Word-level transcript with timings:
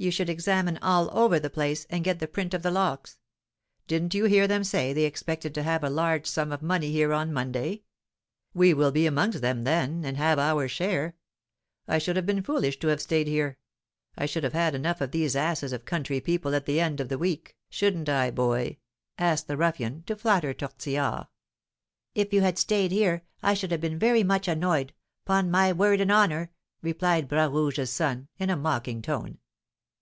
You 0.00 0.12
should 0.12 0.28
examine 0.30 0.78
all 0.80 1.10
over 1.10 1.40
the 1.40 1.50
place, 1.50 1.84
and 1.90 2.04
get 2.04 2.20
the 2.20 2.28
print 2.28 2.54
of 2.54 2.62
the 2.62 2.70
locks. 2.70 3.18
Didn't 3.88 4.14
you 4.14 4.26
hear 4.26 4.46
them 4.46 4.62
say 4.62 4.92
they 4.92 5.02
expected 5.04 5.56
to 5.56 5.64
have 5.64 5.82
a 5.82 5.90
large 5.90 6.24
sum 6.28 6.52
of 6.52 6.62
money 6.62 6.92
here 6.92 7.12
on 7.12 7.32
Monday? 7.32 7.82
We 8.54 8.72
will 8.74 8.92
be 8.92 9.06
amongst 9.06 9.40
them 9.40 9.64
then, 9.64 10.04
and 10.04 10.16
have 10.16 10.38
our 10.38 10.68
share. 10.68 11.16
I 11.88 11.98
should 11.98 12.14
have 12.14 12.26
been 12.26 12.44
foolish 12.44 12.78
to 12.78 12.86
have 12.86 13.02
stayed 13.02 13.26
here; 13.26 13.58
I 14.16 14.24
should 14.26 14.44
have 14.44 14.52
had 14.52 14.76
enough 14.76 15.00
of 15.00 15.10
these 15.10 15.34
asses 15.34 15.72
of 15.72 15.84
country 15.84 16.20
people 16.20 16.54
at 16.54 16.64
the 16.66 16.78
end 16.78 17.00
of 17.00 17.10
a 17.10 17.18
week, 17.18 17.56
shouldn't 17.68 18.08
I, 18.08 18.30
boy?" 18.30 18.78
asked 19.18 19.48
the 19.48 19.56
ruffian, 19.56 20.04
to 20.04 20.14
flatter 20.14 20.54
Tortillard. 20.54 21.26
"If 22.14 22.32
you 22.32 22.40
had 22.42 22.56
stayed 22.56 22.92
here 22.92 23.24
I 23.42 23.54
should 23.54 23.72
have 23.72 23.80
been 23.80 23.98
very 23.98 24.22
much 24.22 24.46
annoyed, 24.46 24.94
'pon 25.24 25.50
my 25.50 25.72
word 25.72 26.00
and 26.00 26.12
honour," 26.12 26.52
replied 26.82 27.26
Bras 27.26 27.50
Rouge's 27.50 27.90
son, 27.90 28.28
in 28.38 28.48
a 28.48 28.56
mocking 28.56 29.02
tone. 29.02 29.38